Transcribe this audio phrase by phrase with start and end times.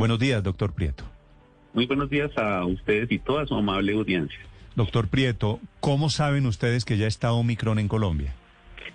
[0.00, 1.04] Buenos días, doctor Prieto.
[1.74, 4.38] Muy buenos días a ustedes y toda su amable audiencia.
[4.74, 8.32] Doctor Prieto, ¿cómo saben ustedes que ya está Omicron en Colombia?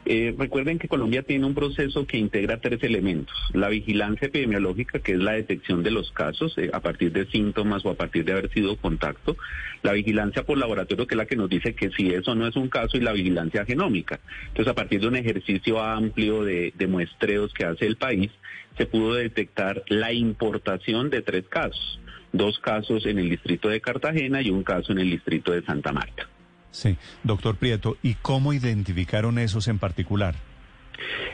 [0.06, 3.36] Eh, recuerden que Colombia tiene un proceso que integra tres elementos.
[3.54, 7.84] La vigilancia epidemiológica, que es la detección de los casos eh, a partir de síntomas
[7.86, 9.36] o a partir de haber sido contacto.
[9.82, 12.56] La vigilancia por laboratorio, que es la que nos dice que si eso no es
[12.56, 14.20] un caso, y la vigilancia genómica.
[14.48, 18.32] Entonces, a partir de un ejercicio amplio de, de muestreos que hace el país,
[18.78, 22.00] se pudo detectar la importación de tres casos.
[22.32, 25.92] Dos casos en el distrito de Cartagena y un caso en el distrito de Santa
[25.94, 26.28] Marta.
[26.76, 30.36] Sí, doctor Prieto, ¿y cómo identificaron esos en particular?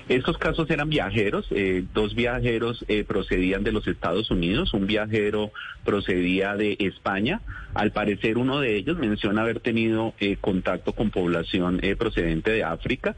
[0.08, 5.52] Estos casos eran viajeros, eh, dos viajeros eh, procedían de los Estados Unidos, un viajero
[5.84, 7.42] procedía de España.
[7.74, 13.16] Al parecer uno de ellos menciona haber tenido eh, contacto con población procedente de África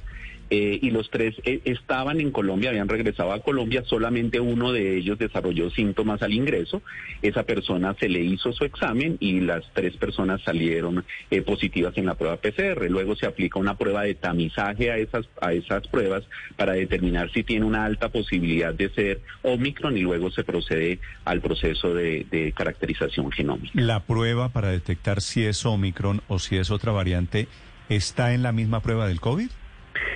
[0.55, 4.97] eh, y los tres eh, estaban en Colombia, habían regresado a Colombia, solamente uno de
[4.97, 6.83] ellos desarrolló síntomas al ingreso,
[7.23, 12.05] esa persona se le hizo su examen y las tres personas salieron eh, positivas en
[12.05, 12.87] la prueba PCR.
[12.87, 16.23] Luego se aplica una prueba de tamizaje a esas, a esas pruebas
[16.55, 21.41] para determinar si tiene una alta posibilidad de ser Omicron y luego se procede al
[21.41, 23.71] proceso de, de caracterización genómica.
[23.73, 27.47] La prueba para detectar si es Omicron o si es otra variante
[27.89, 29.49] está en la misma prueba del COVID?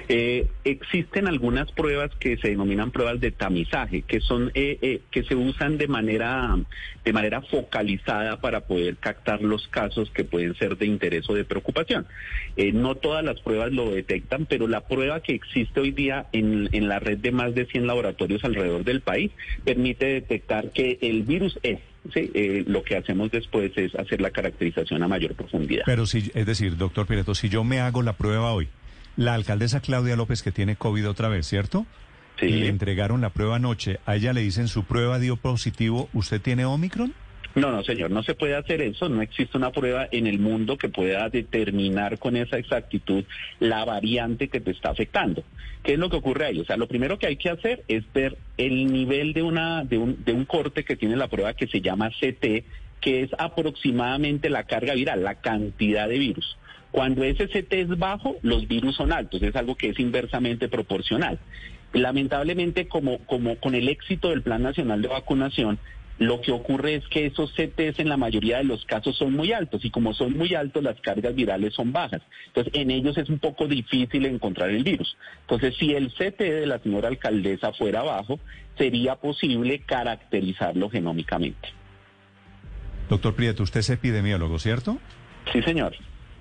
[0.09, 5.23] Eh, existen algunas pruebas que se denominan pruebas de tamizaje, que son eh, eh, que
[5.23, 6.57] se usan de manera
[7.03, 11.43] de manera focalizada para poder captar los casos que pueden ser de interés o de
[11.43, 12.05] preocupación.
[12.73, 16.87] no todas las pruebas lo detectan, pero la prueba que existe hoy día en, en
[16.87, 19.31] la red de más de 100 laboratorios alrededor del país
[19.65, 21.79] permite detectar que el virus es
[22.13, 22.31] Sí,
[22.67, 25.83] lo que hacemos después es hacer la caracterización a mayor profundidad.
[25.85, 28.69] Pero si, es decir, doctor Pireto, si yo me hago la prueba hoy,
[29.17, 31.85] la alcaldesa Claudia López que tiene COVID otra vez, ¿cierto?
[32.39, 32.47] Sí.
[32.47, 33.99] Le entregaron la prueba anoche.
[34.05, 36.07] A ella le dicen su prueba dio positivo.
[36.13, 37.13] ¿Usted tiene Omicron?
[37.55, 39.09] No, no, señor, no se puede hacer eso.
[39.09, 43.23] No existe una prueba en el mundo que pueda determinar con esa exactitud
[43.59, 45.43] la variante que te está afectando.
[45.81, 46.59] ¿Qué es lo que ocurre ahí?
[46.59, 49.97] O sea, lo primero que hay que hacer es ver el nivel de, una, de,
[49.97, 52.63] un, de un corte que tiene la prueba que se llama CT,
[53.01, 56.57] que es aproximadamente la carga viral, la cantidad de virus.
[56.97, 61.37] Cuando ese CT es bajo, los virus son altos, es algo que es inversamente proporcional.
[61.93, 65.77] Lamentablemente, como, como con el éxito del Plan Nacional de Vacunación,
[66.17, 69.51] lo que ocurre es que esos CTs en la mayoría de los casos son muy
[69.51, 72.23] altos y como son muy altos las cargas virales son bajas.
[72.47, 75.15] Entonces en ellos es un poco difícil encontrar el virus.
[75.41, 78.39] Entonces si el CT de la señora alcaldesa fuera bajo,
[78.75, 81.69] sería posible caracterizarlo genómicamente.
[83.07, 84.97] Doctor Prieto, usted es epidemiólogo, ¿cierto?
[85.53, 85.95] Sí, señor.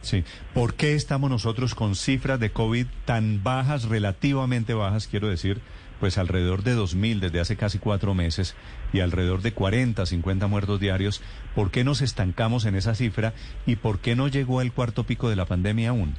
[0.06, 0.22] Sí.
[0.54, 5.58] ¿Por qué estamos nosotros con cifras de COVID tan bajas, relativamente bajas, quiero decir,
[5.98, 8.54] pues alrededor de 2.000 desde hace casi cuatro meses
[8.92, 11.22] y alrededor de 40, 50 muertos diarios?
[11.56, 13.34] ¿Por qué nos estancamos en esa cifra
[13.66, 16.14] y por qué no llegó el cuarto pico de la pandemia aún?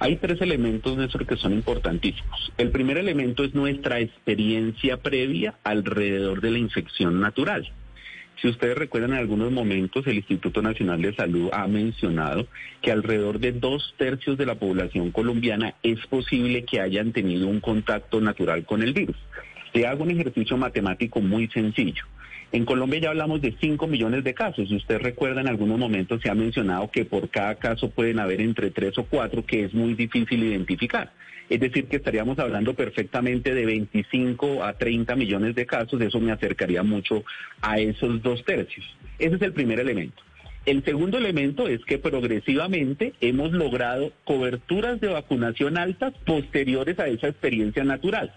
[0.00, 2.52] Hay tres elementos, de eso que son importantísimos.
[2.58, 7.70] El primer elemento es nuestra experiencia previa alrededor de la infección natural.
[8.40, 12.46] Si ustedes recuerdan en algunos momentos, el Instituto Nacional de Salud ha mencionado
[12.80, 17.60] que alrededor de dos tercios de la población colombiana es posible que hayan tenido un
[17.60, 19.16] contacto natural con el virus.
[19.74, 22.04] Le hago un ejercicio matemático muy sencillo.
[22.52, 24.68] En Colombia ya hablamos de 5 millones de casos.
[24.68, 28.40] Si usted recuerda, en algunos momentos se ha mencionado que por cada caso pueden haber
[28.40, 31.12] entre 3 o 4 que es muy difícil identificar.
[31.48, 36.00] Es decir, que estaríamos hablando perfectamente de 25 a 30 millones de casos.
[36.00, 37.24] Eso me acercaría mucho
[37.60, 38.84] a esos dos tercios.
[39.18, 40.22] Ese es el primer elemento.
[40.66, 47.28] El segundo elemento es que progresivamente hemos logrado coberturas de vacunación altas posteriores a esa
[47.28, 48.32] experiencia natural.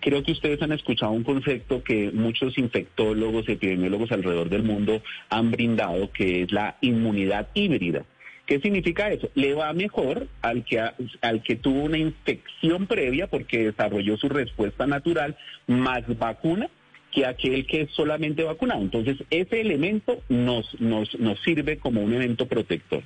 [0.00, 5.50] Creo que ustedes han escuchado un concepto que muchos infectólogos, epidemiólogos alrededor del mundo han
[5.50, 8.04] brindado, que es la inmunidad híbrida.
[8.46, 9.28] ¿Qué significa eso?
[9.34, 10.80] Le va mejor al que,
[11.20, 15.36] al que tuvo una infección previa porque desarrolló su respuesta natural
[15.66, 16.70] más vacuna
[17.10, 18.82] que aquel que es solamente vacunado.
[18.82, 23.02] Entonces, ese elemento nos, nos, nos sirve como un elemento protector.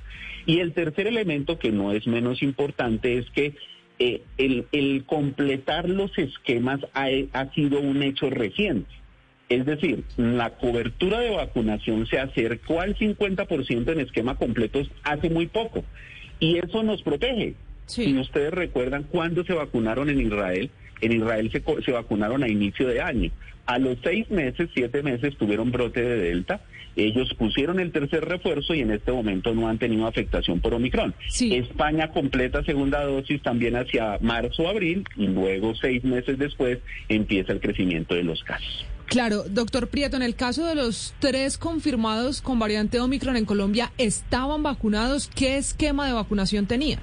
[0.46, 3.54] Y el tercer elemento, que no es menos importante, es que
[4.00, 8.90] eh, el, completar los esquemas ha, ha sido un hecho reciente.
[9.50, 15.48] Es decir, la cobertura de vacunación se acercó al 50% en esquema completos hace muy
[15.48, 15.84] poco.
[16.38, 17.54] Y eso nos protege.
[17.84, 20.70] Si ustedes recuerdan cuándo se vacunaron en Israel,
[21.00, 23.30] en Israel se, se, vacunaron a inicio de año.
[23.66, 26.60] A los seis meses, siete meses, tuvieron brote de Delta
[26.96, 31.14] ellos pusieron el tercer refuerzo y en este momento no han tenido afectación por Omicron.
[31.40, 37.60] España completa segunda dosis también hacia marzo, abril y luego seis meses después empieza el
[37.60, 38.86] crecimiento de los casos.
[39.06, 43.90] Claro, doctor Prieto, en el caso de los tres confirmados con variante Omicron en Colombia,
[43.98, 45.28] ¿estaban vacunados?
[45.34, 47.00] ¿Qué esquema de vacunación tenían?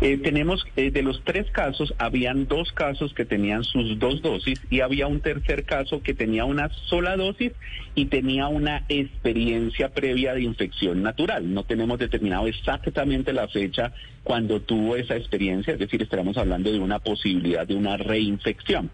[0.00, 4.60] Eh, tenemos, eh, de los tres casos, habían dos casos que tenían sus dos dosis
[4.70, 7.52] y había un tercer caso que tenía una sola dosis
[7.94, 11.52] y tenía una experiencia previa de infección natural.
[11.52, 16.78] No tenemos determinado exactamente la fecha cuando tuvo esa experiencia, es decir, estaremos hablando de
[16.78, 18.90] una posibilidad de una reinfección.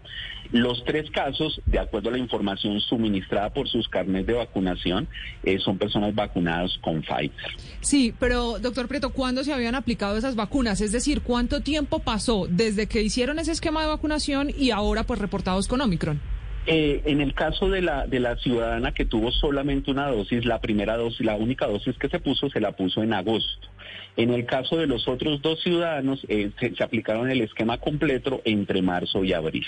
[0.51, 5.07] Los tres casos, de acuerdo a la información suministrada por sus carnes de vacunación,
[5.43, 7.51] eh, son personas vacunadas con Pfizer.
[7.81, 10.79] Sí, pero doctor Preto, ¿cuándo se habían aplicado esas vacunas?
[10.79, 15.19] Es decir, ¿cuánto tiempo pasó desde que hicieron ese esquema de vacunación y ahora pues
[15.19, 16.36] reportados con Omicron?
[16.69, 20.59] Eh, en el caso de la, de la ciudadana que tuvo solamente una dosis, la
[20.59, 23.69] primera dosis, la única dosis que se puso, se la puso en agosto.
[24.17, 28.81] En el caso de los otros dos ciudadanos, eh, se, aplicaron el esquema completo entre
[28.81, 29.65] marzo y abril.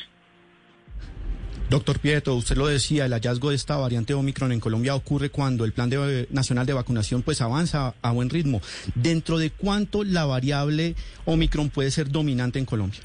[1.70, 5.64] Doctor Pietro, usted lo decía, el hallazgo de esta variante Omicron en Colombia ocurre cuando
[5.64, 5.90] el Plan
[6.32, 8.60] Nacional de Vacunación pues avanza a buen ritmo.
[8.96, 13.00] ¿Dentro de cuánto la variable Omicron puede ser dominante en Colombia?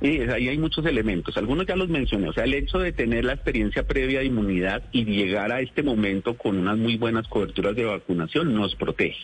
[0.00, 3.24] Y ahí hay muchos elementos, algunos ya los mencioné, o sea, el hecho de tener
[3.24, 7.76] la experiencia previa de inmunidad y llegar a este momento con unas muy buenas coberturas
[7.76, 9.18] de vacunación nos protege.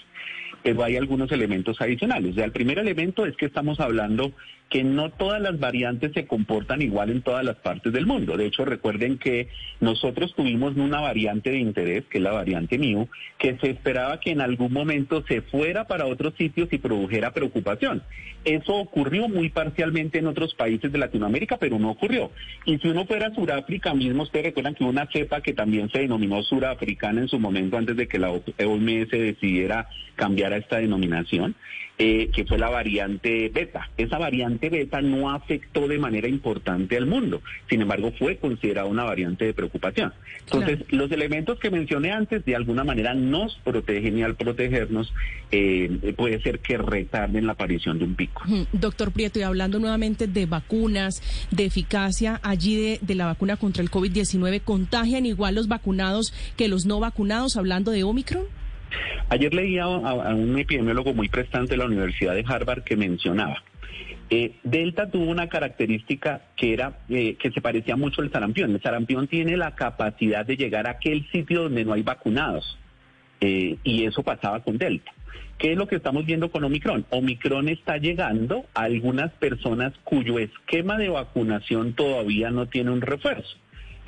[0.62, 2.36] Pero hay algunos elementos adicionales.
[2.36, 4.32] O el primer elemento es que estamos hablando
[4.68, 8.36] que no todas las variantes se comportan igual en todas las partes del mundo.
[8.36, 9.48] De hecho, recuerden que
[9.80, 14.30] nosotros tuvimos una variante de interés, que es la variante MIU, que se esperaba que
[14.30, 18.02] en algún momento se fuera para otros sitios y produjera preocupación.
[18.44, 22.30] Eso ocurrió muy parcialmente en otros países de Latinoamérica, pero no ocurrió.
[22.64, 26.00] Y si uno fuera a Sudáfrica mismo, ustedes recuerdan que una cepa que también se
[26.00, 31.54] denominó surafricana en su momento antes de que la OMS decidiera cambiar a esta denominación.
[32.00, 33.90] Eh, que fue la variante beta.
[33.96, 39.02] Esa variante beta no afectó de manera importante al mundo, sin embargo fue considerada una
[39.02, 40.12] variante de preocupación.
[40.42, 45.12] Entonces, los elementos que mencioné antes de alguna manera nos protegen y al protegernos
[45.50, 48.44] eh, puede ser que retarden la aparición de un pico.
[48.72, 53.82] Doctor Prieto, y hablando nuevamente de vacunas, de eficacia allí de, de la vacuna contra
[53.82, 58.44] el COVID-19, ¿contagian igual los vacunados que los no vacunados hablando de Omicron?
[59.28, 63.62] Ayer leía a, un epidemiólogo muy prestante de la Universidad de Harvard que mencionaba,
[64.30, 68.70] eh, Delta tuvo una característica que era eh, que se parecía mucho al sarampión.
[68.72, 72.78] El sarampión tiene la capacidad de llegar a aquel sitio donde no hay vacunados
[73.40, 75.12] eh, y eso pasaba con Delta.
[75.58, 77.04] ¿Qué es lo que estamos viendo con Omicron?
[77.10, 83.56] Omicron está llegando a algunas personas cuyo esquema de vacunación todavía no tiene un refuerzo.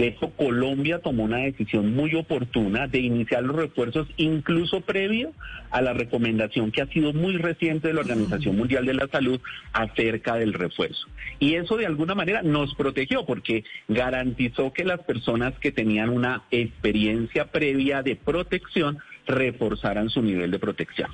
[0.00, 5.35] De hecho, Colombia tomó una decisión muy oportuna de iniciar los refuerzos incluso previo
[5.70, 9.43] a la recomendación que ha sido muy reciente de la Organización Mundial de la Salud
[9.75, 11.06] acerca del refuerzo.
[11.38, 16.44] Y eso de alguna manera nos protegió porque garantizó que las personas que tenían una
[16.50, 21.11] experiencia previa de protección reforzaran su nivel de protección.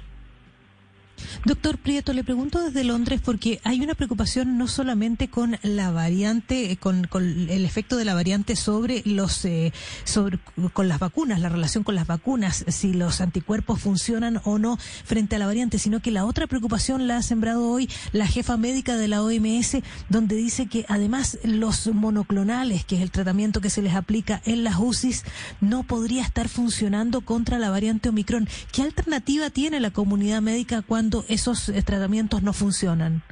[1.45, 6.73] Doctor Prieto, le pregunto desde Londres porque hay una preocupación no solamente con la variante,
[6.73, 9.73] eh, con, el efecto de la variante sobre los, eh,
[10.05, 10.39] sobre,
[10.73, 15.37] con las vacunas, la relación con las vacunas, si los anticuerpos funcionan o no frente
[15.37, 18.97] a la variante, sino que la otra preocupación la ha sembrado hoy la jefa médica
[18.97, 19.79] de la OMS,
[20.09, 24.65] donde dice que además los monoclonales, que es el tratamiento que se les aplica en
[24.65, 25.25] las UCIs,
[25.61, 28.49] no podría estar funcionando contra la variante Omicron.
[28.73, 33.23] ¿Qué alternativa tiene la comunidad médica cuando esos eh, tratamientos no funcionan?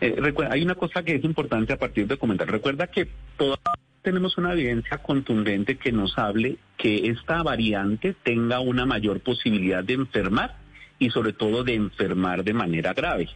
[0.00, 2.50] Eh, hay una cosa que es importante a partir de comentar.
[2.50, 3.62] Recuerda que todavía
[4.02, 9.94] tenemos una evidencia contundente que nos hable que esta variante tenga una mayor posibilidad de
[9.94, 10.56] enfermar
[10.98, 13.28] y sobre todo de enfermar de manera grave.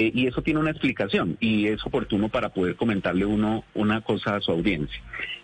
[0.00, 4.36] Eh, y eso tiene una explicación y es oportuno para poder comentarle uno una cosa
[4.36, 4.98] a su audiencia.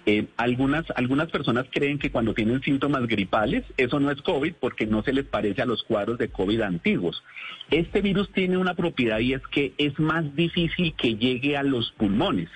[0.06, 4.86] Eh, algunas, algunas personas creen que cuando tienen síntomas gripales, eso no es COVID porque
[4.86, 7.22] no se les parece a los cuadros de COVID antiguos.
[7.70, 11.92] Este virus tiene una propiedad y es que es más difícil que llegue a los
[11.98, 12.48] pulmones.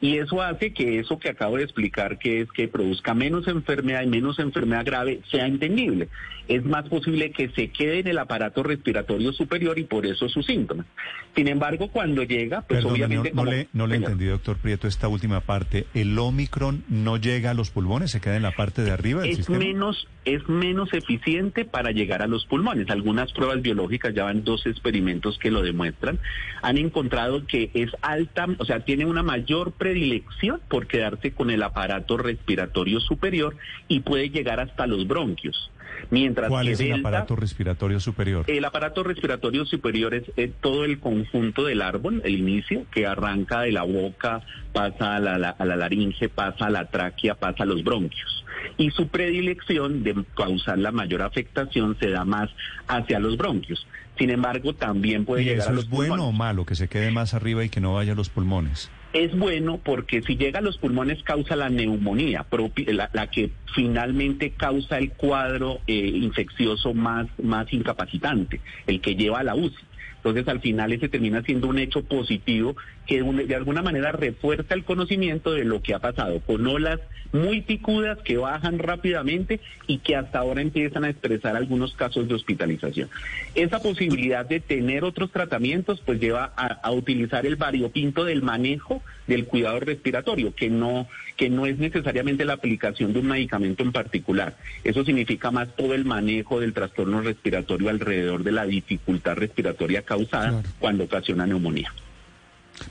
[0.00, 4.02] Y eso hace que eso que acabo de explicar, que es que produzca menos enfermedad
[4.02, 6.08] y menos enfermedad grave, sea entendible.
[6.48, 10.46] Es más posible que se quede en el aparato respiratorio superior y por eso sus
[10.46, 10.86] síntomas.
[11.36, 13.30] Sin embargo, cuando llega, pues obviamente...
[13.32, 15.86] No, le, no le entendí, doctor Prieto, esta última parte.
[15.94, 18.10] ¿El Omicron no llega a los pulmones?
[18.10, 22.22] ¿Se queda en la parte de arriba del es Menos, es menos eficiente para llegar
[22.22, 22.90] a los pulmones.
[22.90, 26.18] Algunas pruebas biológicas, ya van dos experimentos que lo demuestran,
[26.62, 31.50] han encontrado que es alta, o sea, tiene una mayor presión predilección por quedarse con
[31.50, 33.56] el aparato respiratorio superior
[33.88, 35.70] y puede llegar hasta los bronquios.
[36.10, 38.44] Mientras ¿Cuál es el aparato respiratorio superior?
[38.46, 40.24] El aparato respiratorio superior es,
[40.60, 44.42] todo el conjunto del árbol, el inicio, que arranca de la boca,
[44.72, 48.44] pasa a la, a la laringe, pasa a la tráquea, pasa a los bronquios.
[48.78, 52.48] Y su predilección de causar la mayor afectación se da más
[52.86, 53.86] hacia los bronquios.
[54.16, 57.34] Sin embargo, también puede llegar a los es bueno o malo que se quede más
[57.34, 58.90] arriba y que no vaya a los pulmones?
[59.12, 62.46] Es bueno porque si llega a los pulmones causa la neumonía,
[62.86, 69.44] la, que finalmente causa el cuadro eh, infeccioso más, más incapacitante, el que lleva a
[69.44, 69.89] la UCI.
[70.16, 72.76] Entonces, al final, ese termina siendo un hecho positivo
[73.06, 77.00] que de alguna manera refuerza el conocimiento de lo que ha pasado, con olas
[77.32, 82.34] muy picudas que bajan rápidamente y que hasta ahora empiezan a expresar algunos casos de
[82.34, 83.08] hospitalización.
[83.54, 89.46] Esa posibilidad de tener otros tratamientos, pues lleva a, utilizar el variopinto del manejo del
[89.46, 91.06] cuidado respiratorio, que no,
[91.36, 94.56] que no es necesariamente la aplicación de un medicamento en particular.
[94.84, 100.62] Eso significa más todo el manejo del trastorno respiratorio alrededor de la dificultad respiratoria causada
[100.78, 101.94] cuando ocasiona neumonía.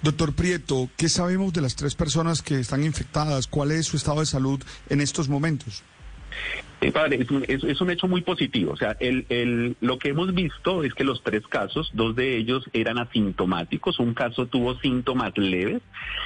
[0.01, 3.47] Doctor Prieto, ¿qué sabemos de las tres personas que están infectadas?
[3.47, 5.83] ¿Cuál es su estado de salud en estos momentos?
[6.81, 8.71] Eh, padre, es un, hecho muy positivo.
[8.71, 12.69] O sea, el, lo que hemos visto es que los tres casos, dos de ellos
[12.71, 15.81] eran asintomáticos, un caso tuvo síntomas leves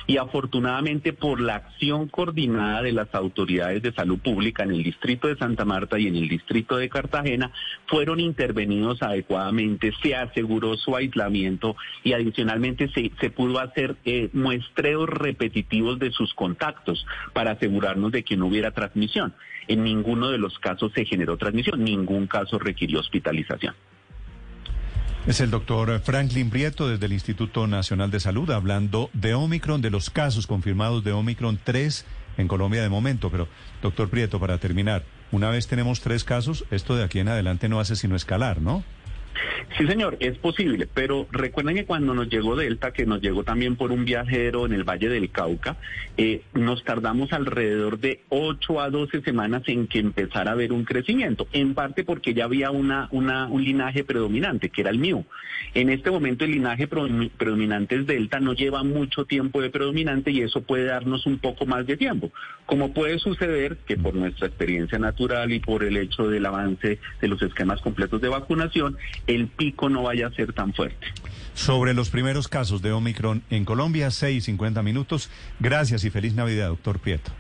[0.06, 5.28] y afortunadamente por la acción coordinada de las autoridades de salud pública en el distrito
[5.28, 7.52] de Santa Marta y en el distrito de Cartagena,
[7.88, 15.10] fueron intervenidos adecuadamente, se aseguró su aislamiento y adicionalmente se, se pudo hacer eh, muestreos
[15.10, 19.34] repetitivos de sus contactos para asegurarnos de que no hubiera transmisión.
[19.68, 23.76] En ninguno de los casos se generó transmisión, ningún caso requirió hospitalización.
[25.26, 29.90] Es el doctor Franklin Prieto desde el Instituto Nacional de Salud hablando de Omicron, de
[29.90, 32.06] los casos confirmados de Omicron 3
[32.38, 33.30] en Colombia de momento.
[33.30, 33.48] Pero,
[33.82, 37.80] doctor Prieto, para terminar, una vez tenemos tres casos, esto de aquí en adelante no
[37.80, 38.84] hace sino escalar, ¿no?
[39.78, 43.76] Sí, señor, es posible, pero recuerden que cuando nos llegó Delta, que nos llegó también
[43.76, 45.78] por un viajero en el Valle del Cauca,
[46.16, 50.86] eh, nos tardamos alrededor de 8 a 12 semanas en que empezara a haber un
[50.86, 55.26] crecimiento, en parte porque ya había una, una, un linaje predominante, que era el mío.
[55.74, 60.42] En este momento el linaje predominante es Delta, no lleva mucho tiempo de predominante y
[60.42, 62.32] eso puede darnos un poco más de tiempo.
[62.66, 67.28] Como puede suceder que por nuestra experiencia natural y por el hecho del avance de
[67.28, 71.08] los esquemas completos de vacunación, el pico no vaya a ser tan fuerte.
[71.54, 75.30] Sobre los primeros casos de Omicron en Colombia, 6.50 minutos.
[75.60, 77.32] Gracias y feliz Navidad, doctor Prieto.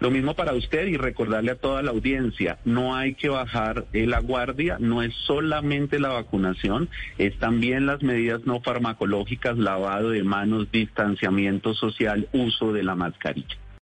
[0.00, 4.20] Lo mismo para usted y recordarle a toda la audiencia, no hay que bajar la
[4.20, 6.88] guardia, no es solamente la vacunación,
[7.18, 13.56] es también las medidas no farmacológicas, lavado de manos, distanciamiento social, uso de la mascarilla.